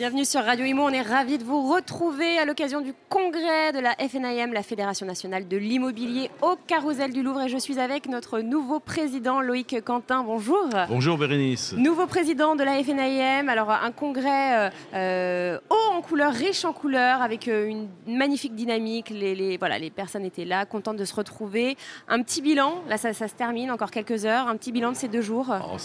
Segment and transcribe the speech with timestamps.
[0.00, 3.80] Bienvenue sur Radio Imo, on est ravis de vous retrouver à l'occasion du congrès de
[3.80, 7.42] la FNIM, la Fédération nationale de l'immobilier au Carousel du Louvre.
[7.42, 10.24] Et je suis avec notre nouveau président Loïc Quentin.
[10.24, 10.70] Bonjour.
[10.88, 11.74] Bonjour Bérénice.
[11.74, 13.50] Nouveau président de la FNIM.
[13.50, 18.54] Alors un congrès euh, euh, haut en couleurs, riche en couleurs, avec euh, une magnifique
[18.54, 19.10] dynamique.
[19.10, 21.76] Les, voilà, les personnes étaient là, contentes de se retrouver.
[22.08, 24.48] Un petit bilan, là ça, se termine, encore quelques heures.
[24.48, 25.54] Un petit bilan de ces deux jours.
[25.62, 25.76] Oh,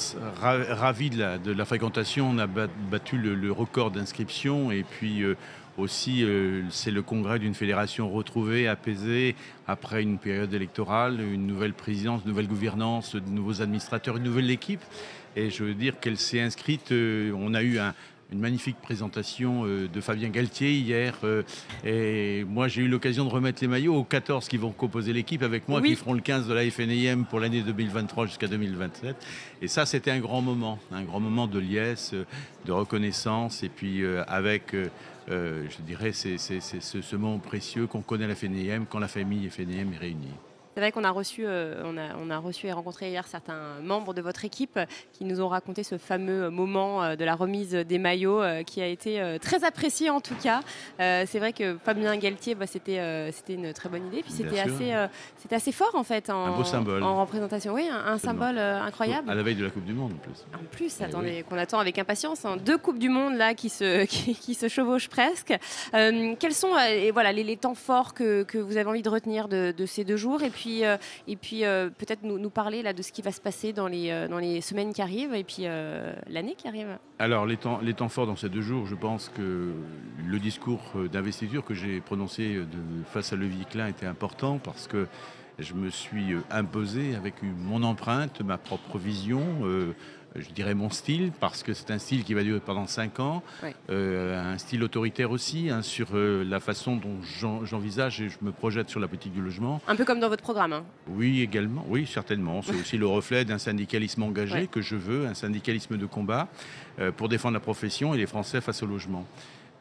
[0.42, 2.30] ravi de la, de la, fréquentation.
[2.32, 4.05] On a battu le, le record d'un
[4.72, 5.36] et puis euh,
[5.78, 9.36] aussi, euh, c'est le congrès d'une fédération retrouvée, apaisée,
[9.68, 14.50] après une période électorale, une nouvelle présidence, une nouvelle gouvernance, de nouveaux administrateurs, une nouvelle
[14.52, 14.82] équipe.
[15.36, 16.92] Et je veux dire qu'elle s'est inscrite.
[16.92, 17.94] Euh, on a eu un,
[18.32, 21.16] une magnifique présentation euh, de Fabien Galtier hier.
[21.24, 21.44] Euh,
[21.84, 25.44] et moi, j'ai eu l'occasion de remettre les maillots aux 14 qui vont composer l'équipe
[25.44, 29.16] avec moi, qui feront le 15 de la FNIM pour l'année 2023 jusqu'à 2027.
[29.62, 32.14] Et ça, c'était un grand moment, un grand moment de liesse,
[32.66, 34.76] de reconnaissance, et puis euh, avec,
[35.28, 39.94] je dirais, c'est ce moment précieux qu'on connaît à la FNIM quand la famille FNIM
[39.94, 40.34] est réunie.
[40.76, 43.80] C'est vrai qu'on a reçu, euh, on a, on a, reçu et rencontré hier certains
[43.82, 44.78] membres de votre équipe
[45.14, 48.82] qui nous ont raconté ce fameux moment euh, de la remise des maillots euh, qui
[48.82, 50.60] a été très apprécié en tout cas.
[51.00, 54.22] c'est vrai que Fabien Galtier, bah, c'était, c'était une très bonne idée.
[54.22, 54.94] Puis c'était assez,
[55.38, 57.74] c'était assez fort en fait en, en représentation.
[57.74, 59.30] Oui, un, symbole incroyable.
[59.30, 60.46] À la veille de la Coupe du Monde en plus.
[60.54, 62.44] En plus, eh attendez, qu'on attend avec impatience.
[62.44, 62.58] Hein.
[62.58, 65.58] Deux Coupes du Monde là qui se, qui, se chevauchent presque.
[65.94, 69.74] quels sont et voilà, les, temps forts que, que, vous avez envie de retenir de,
[69.76, 70.44] de ces deux jours?
[70.44, 73.42] Et puis euh, et puis euh, peut-être nous, parler là, de ce qui va se
[73.42, 75.64] passer dans les, euh, semaines qui arrivent et puis
[76.28, 76.98] l'année qui arrive.
[77.20, 79.74] Alors, les temps, forts dans ces deux jours, je pense que
[80.26, 82.60] le discours d'investiture que j'ai prononcé
[83.12, 85.08] face à Levi Klein était important parce que
[85.60, 89.42] je me suis imposé avec mon empreinte, ma propre vision,
[90.38, 93.42] je dirais mon style, parce que c'est un style qui va durer pendant cinq ans,
[93.90, 97.22] euh, un style autoritaire aussi, hein, sur euh, la façon dont
[97.64, 99.82] j'envisage et je me projette sur la politique du logement.
[99.88, 100.74] Un peu comme dans votre programme.
[100.74, 100.84] Hein.
[101.08, 102.62] Oui, également, oui, certainement.
[102.62, 106.48] C'est aussi le reflet d'un syndicalisme engagé que je veux, un syndicalisme de combat
[107.00, 109.26] euh, pour défendre la profession et les Français face au logement.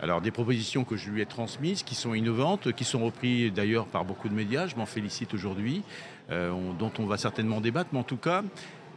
[0.01, 3.87] Alors des propositions que je lui ai transmises, qui sont innovantes, qui sont reprises d'ailleurs
[3.87, 5.83] par beaucoup de médias, je m'en félicite aujourd'hui,
[6.29, 8.43] dont on va certainement débattre, mais en tout cas,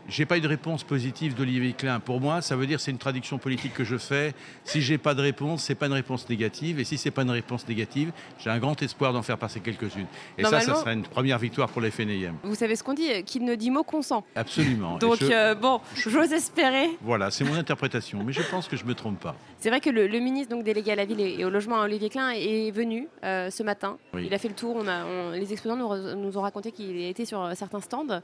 [0.07, 1.99] j'ai pas eu de réponse positive d'Olivier Klein.
[1.99, 4.33] Pour moi, ça veut dire c'est une traduction politique que je fais.
[4.63, 6.79] Si j'ai pas de réponse, c'est pas une réponse négative.
[6.79, 10.07] Et si c'est pas une réponse négative, j'ai un grand espoir d'en faire passer quelques-unes.
[10.37, 12.35] Et ça, ça sera une première victoire pour les FNIM.
[12.43, 14.23] Vous savez ce qu'on dit Qu'il ne dit mot consent.
[14.35, 14.97] Absolument.
[14.97, 16.89] Donc euh, bon, j'ose espérer.
[17.01, 19.35] Voilà, c'est mon interprétation, mais je pense que je me trompe pas.
[19.59, 22.29] C'est vrai que le, ministre donc délégué à la ville et, au logement, Olivier Klein,
[22.29, 23.97] est venu euh, ce matin.
[24.17, 24.75] Il a fait le tour.
[24.79, 25.75] On a, les exposants
[26.15, 28.21] nous, ont raconté qu'il était sur euh, certains stands.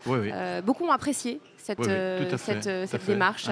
[0.63, 3.49] beaucoup ont apprécié cette, euh, cette, euh, démarche.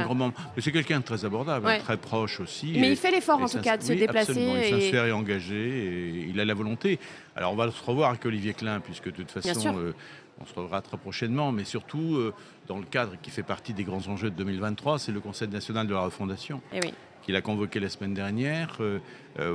[0.58, 2.74] c'est quelqu'un de très abordable, très proche aussi.
[2.78, 4.34] Mais il fait l'effort en tout cas de se déplacer.
[4.42, 7.00] Il s'insère et engagé et il a la volonté.
[7.36, 9.94] Alors on va se revoir avec Olivier Klein, puisque de toute façon, euh,
[10.42, 12.20] on se reverra très prochainement, mais surtout
[12.68, 15.88] dans le cadre qui fait partie des grands enjeux de 2023, c'est le Conseil national
[15.88, 16.62] de la refondation.
[16.74, 16.94] Et eh oui
[17.24, 18.80] qu'il a convoqué la semaine dernière,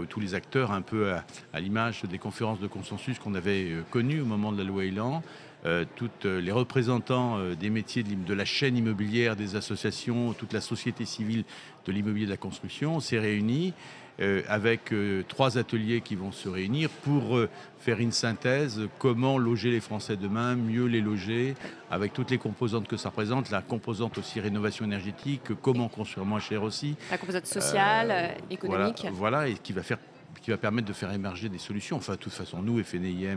[0.09, 1.15] tous les acteurs un peu
[1.53, 5.21] à, l'image des conférences de consensus qu'on avait connues au moment de la loi Elan,
[5.65, 10.61] euh, toutes les représentants euh, des métiers de la chaîne immobilière, des associations, toute la
[10.61, 11.45] société civile
[11.87, 13.73] de l'immobilier de la construction s'est réunie
[14.21, 14.95] euh, avec
[15.29, 17.39] trois ateliers qui vont se réunir pour
[17.79, 21.55] faire une synthèse comment loger les Français demain, mieux les loger,
[21.91, 26.41] avec toutes les composantes que ça représente, la composante aussi rénovation énergétique, comment construire moins
[26.41, 26.97] cher aussi.
[27.11, 29.07] La composante sociale, économique.
[29.13, 29.99] Voilà, et qui va faire
[30.47, 31.97] qui va permettre de faire émerger des solutions.
[31.97, 33.37] Enfin, de toute façon, nous, FNIM, euh,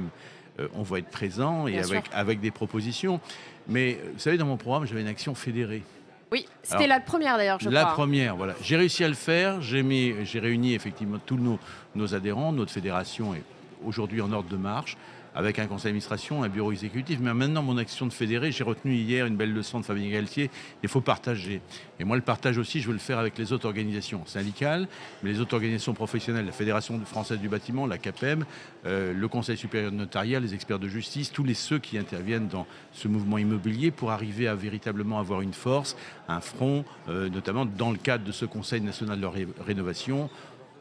[0.73, 3.19] on va être présent et avec, avec des propositions.
[3.67, 5.83] Mais euh, vous savez, dans mon programme, j'avais une action fédérée.
[6.31, 7.89] Oui, c'était la première d'ailleurs, je la crois.
[7.89, 8.53] La première, voilà.
[8.61, 9.61] J'ai réussi à le faire.
[9.61, 11.57] J'ai réuni effectivement tous nos,
[11.95, 12.51] nos adhérents.
[12.51, 13.43] Notre fédération est
[13.83, 14.95] aujourd'hui en ordre de marche
[15.35, 17.19] avec un conseil d'administration, un bureau exécutif.
[17.21, 20.49] Mais maintenant, mon action de fédérer, j'ai retenu hier une belle leçon de Fabien Galtier,
[20.83, 21.61] il faut partager.
[21.99, 24.87] Et moi, le partage aussi, je veux le faire avec les autres organisations syndicales,
[25.23, 28.45] mais les autres organisations professionnelles, la Fédération française du bâtiment, la CAPEM,
[28.85, 32.47] euh, le Conseil supérieur de notariat, les experts de justice, tous les ceux qui interviennent
[32.47, 35.95] dans ce mouvement immobilier pour arriver à véritablement avoir une force,
[36.27, 39.27] un front, euh, notamment dans le cadre de ce Conseil national de
[39.65, 40.29] rénovation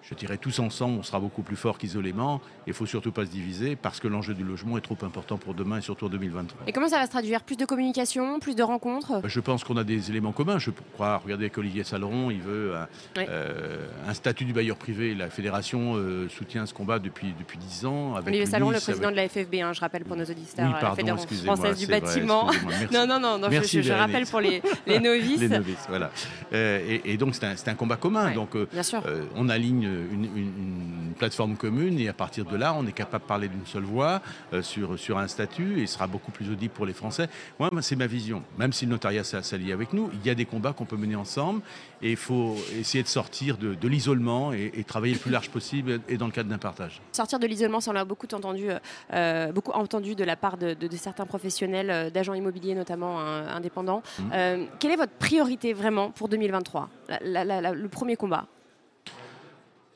[0.09, 2.41] je dirais tous ensemble, on sera beaucoup plus fort qu'isolément.
[2.67, 5.53] Il faut surtout pas se diviser parce que l'enjeu du logement est trop important pour
[5.53, 6.67] demain et surtout en 2023.
[6.67, 7.43] Et comment ça va se traduire?
[7.43, 9.21] Plus de communication, plus de rencontres?
[9.25, 10.59] Je pense qu'on a des éléments communs.
[10.59, 12.89] Je crois, regardez avec Olivier Saleron, il veut un,
[13.19, 15.15] euh, un statut du bailleur privé.
[15.15, 18.15] La fédération euh, soutient ce combat depuis, depuis 10 ans.
[18.15, 20.95] Avec Olivier Saleron, le président de la FFB, hein, je rappelle pour nos auditeurs, la
[20.95, 22.51] Fédération française du bâtiment.
[22.93, 25.41] non, non, non, non je, je, rappelle pour les, les novices.
[25.41, 26.11] les novices, voilà.
[26.55, 28.33] Euh, et, donc c'est un, un, combat commun.
[28.33, 29.03] donc bien sûr.
[29.37, 33.49] on aligne une, plateforme commune et à partir de là, on est capable de parler
[33.49, 34.23] d'une seule voix
[34.53, 37.29] euh, sur, sur un statut et sera beaucoup plus audible pour les Français.
[37.59, 38.43] Moi, c'est ma vision.
[38.57, 41.17] Même si le notariat s'allie avec nous, il y a des combats qu'on peut mener
[41.17, 41.61] ensemble
[42.03, 46.17] et il faut essayer de sortir de, l'isolement et, travailler le plus large possible et
[46.17, 47.01] dans le cadre d'un partage.
[47.13, 48.69] Sortir de l'isolement, ça on l'a beaucoup entendu,
[49.13, 54.03] euh, beaucoup entendu de la part de, certains professionnels, euh, d'agents immobiliers notamment indépendants.
[54.19, 54.31] Mmh.
[54.79, 56.89] quelle est votre priorité vraiment pour 2023
[57.23, 58.47] Le premier combat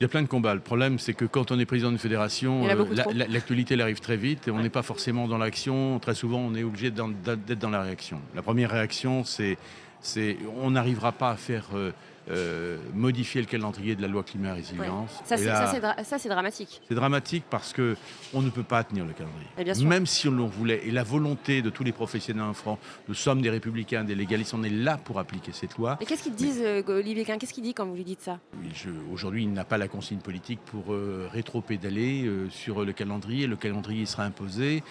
[0.03, 0.53] il y a plein de combats.
[0.53, 2.85] Le problème, c'est que quand on est président d'une fédération, euh,
[3.29, 5.97] l'actualité arrive très vite et on n'est pas forcément dans l'action.
[5.99, 8.19] Très souvent, on est obligé d'être dans la réaction.
[8.35, 9.57] La première réaction, c'est
[10.61, 11.67] on n'arrivera pas à faire
[12.29, 15.21] euh, modifier le calendrier de la loi climat résilience.
[15.25, 16.81] Ça, c'est dramatique.
[16.87, 17.97] C'est dramatique parce que
[18.33, 19.85] on ne peut pas tenir le calendrier.
[19.85, 20.87] Même si on le voulait.
[20.87, 24.53] Et la volonté de tous les professionnels en France, nous sommes des républicains, des légalistes,
[24.53, 25.97] on est là pour appliquer cette loi.
[25.99, 28.39] Et qu'est-ce qu'ils disent, euh, Olivier Qu'est-ce qu'il dit quand vous lui dites ça?
[29.11, 33.47] Aujourd'hui, il n'a pas la consigne politique pour euh, rétro-pédaler sur le calendrier.
[33.47, 34.83] Le calendrier sera imposé.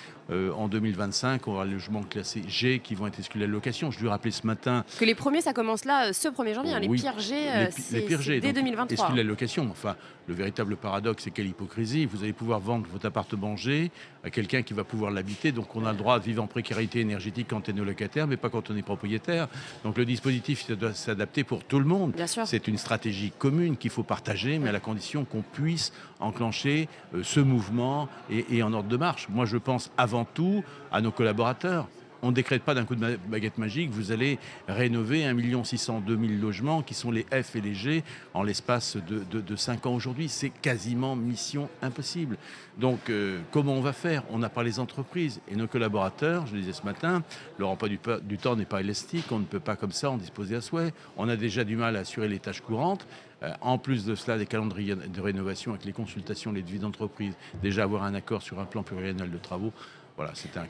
[0.57, 3.91] En 2025, on aura les logements classés G qui vont être exclus de la location.
[3.91, 4.85] Je lui rappelais ce matin.
[4.99, 8.23] Que les premiers, ça commence là, ce 1er janvier, hein, les pires euh, les, pires
[8.23, 9.15] G, dès 2023.
[9.15, 9.97] la location Enfin,
[10.29, 12.07] le véritable paradoxe, c'est quelle hypocrisie.
[12.07, 13.91] Vous allez pouvoir vendre votre appartement G
[14.25, 15.53] à quelqu'un qui va pouvoir l'habiter.
[15.53, 18.37] Donc, on a le droit de vivre en précarité énergétique quand on est locataire, mais
[18.37, 19.49] pas quand on est propriétaire.
[19.85, 22.15] Donc, le dispositif doit s'adapter pour tout le monde.
[22.45, 27.23] C'est une stratégie commune qu'il faut partager, mais à la condition qu'on puisse enclencher euh,
[27.25, 29.29] ce mouvement et en ordre de marche.
[29.29, 31.89] Moi, je pense avant tout à nos collaborateurs
[32.23, 34.39] on ne décrète pas d'un coup de baguette magique, vous allez
[34.69, 39.41] rénover 1 602 000 logements qui sont les F et les G en l'espace de,
[39.41, 40.29] de, 5 ans aujourd'hui.
[40.29, 42.39] C'est quasiment mission impossible.
[42.79, 44.23] Donc euh, comment on va faire?
[44.31, 47.25] On n'a pas les entreprises et nos collaborateurs, je le disais ce matin,
[47.59, 50.17] leur emploi du, du temps n'est pas élastique, on ne peut pas comme ça en
[50.17, 50.95] disposer à souhait.
[51.17, 53.05] On a déjà du mal à assurer les tâches courantes.
[53.43, 57.35] Euh, en plus de cela, des calendriers de rénovation avec les consultations, les devis d'entreprise,
[57.61, 59.73] déjà avoir un accord sur un plan pluriannuel de travaux.
[60.17, 60.67] Voilà, c'est un,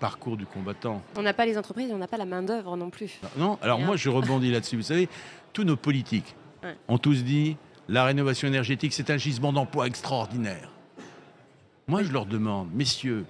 [0.00, 1.02] parcours du combattant.
[1.16, 3.20] On n'a pas les entreprises, on n'a pas la main-d'œuvre non plus.
[3.36, 4.76] Non, alors moi je rebondis là-dessus.
[4.76, 5.08] Vous savez,
[5.52, 6.34] tous nos politiques
[6.88, 7.56] ont tous dit
[7.88, 10.70] la rénovation énergétique, c'est un gisement d'emploi extraordinaire.
[11.86, 13.26] Moi je leur demande, messieurs,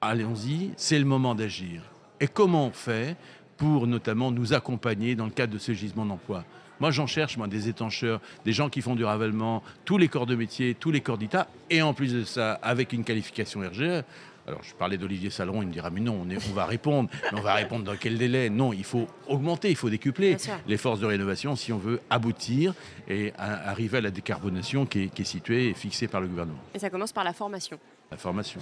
[0.00, 1.82] allons-y, c'est le moment d'agir.
[2.20, 3.16] Et comment on fait
[3.56, 6.44] pour notamment nous accompagner dans le cadre de ce gisement d'emploi
[6.80, 10.26] moi, j'en cherche, moi, des étancheurs, des gens qui font du ravalement, tous les corps
[10.26, 14.02] de métier, tous les corps d'État, et en plus de ça, avec une qualification RGE.
[14.46, 17.42] Alors, je parlais d'Olivier Saleron, il me dira, mais non, on, va répondre, mais on
[17.42, 18.50] va répondre dans quel délai?
[18.50, 20.36] Non, il faut augmenter, il faut décupler
[20.66, 22.74] les forces de rénovation si on veut aboutir
[23.08, 26.58] et arriver à la décarbonation qui est, située et fixée par le gouvernement.
[26.74, 27.78] Et ça commence par la formation.
[28.10, 28.60] La formation.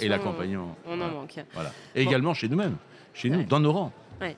[0.00, 0.76] Et l'accompagnement.
[0.86, 1.38] On, en manque.
[1.54, 1.70] Voilà.
[1.94, 2.76] Et également chez nous-mêmes,
[3.14, 3.92] chez nous, dans nos rangs.
[4.20, 4.32] Hein.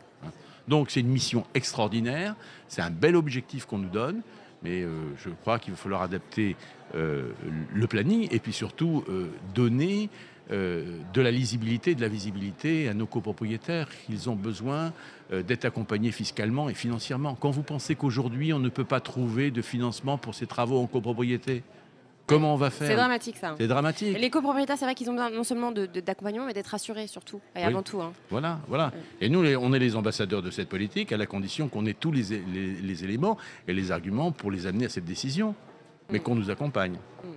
[0.69, 2.37] Donc, c'est une mission extraordinaire,
[2.69, 4.22] c'est un bel objectif qu'on nous donne
[4.64, 4.88] mais euh,
[5.22, 6.56] je crois qu'il va falloir adapter
[6.94, 7.30] euh,
[7.72, 10.08] le planning et puis surtout euh, donner
[10.50, 13.88] de la lisibilité, de la visibilité à nos copropriétaires.
[14.11, 14.93] Ils ont besoin
[15.32, 17.35] euh, d'être accompagnés fiscalement et financièrement.
[17.35, 20.87] Quand vous pensez qu'aujourd'hui, on ne peut pas trouver de financement pour ces travaux en
[20.87, 21.62] copropriété,
[22.26, 22.88] Comment on va faire?
[22.88, 23.55] C'est dramatique ça.
[23.58, 24.19] C'est dramatique.
[24.19, 27.62] Les copropriétaires, c'est vrai qu'ils ont besoin non seulement d'accompagnement, mais d'être assurés surtout, et
[27.62, 28.00] avant tout.
[28.00, 28.14] Hein.
[28.30, 28.92] Voilà, voilà.
[29.21, 32.12] Et nous, on est les ambassadeurs de cette politique à la condition qu'on ait tous
[32.12, 32.23] les,
[32.80, 33.37] les, éléments
[33.68, 35.54] et les arguments pour les amener à cette décision,
[36.11, 36.23] mais mm.
[36.23, 36.95] qu'on nous accompagne.
[36.95, 37.28] Mm.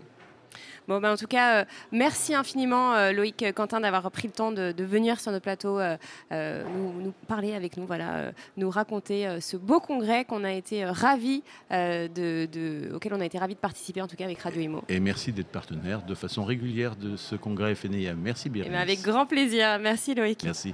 [0.87, 4.53] Bon, ben, en tout cas, euh, merci infiniment, euh, Loïc Quentin, d'avoir pris le temps
[4.53, 5.97] de, venir sur notre plateau, euh,
[6.31, 12.95] nous, parler avec nous, voilà, nous raconter ce beau congrès qu'on a été ravis de,
[12.95, 14.83] auquel on a été ravis de participer, en tout cas avec Radio Imo.
[14.87, 18.15] Et merci d'être partenaire de façon régulière de ce congrès FNIM.
[18.15, 18.63] Merci bien.
[18.65, 19.79] Eh ben, avec grand plaisir.
[19.79, 20.43] Merci, Loïc.
[20.43, 20.73] Merci.